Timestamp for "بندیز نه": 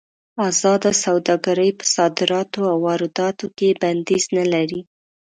3.81-4.45